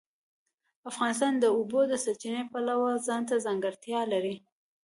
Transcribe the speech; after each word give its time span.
افغانستان 0.89 1.33
د 1.37 1.39
د 1.43 1.45
اوبو 1.57 1.79
سرچینې 2.05 2.41
د 2.45 2.49
پلوه 2.51 2.91
ځانته 3.07 3.35
ځانګړتیا 3.45 4.01
لري. 4.13 4.35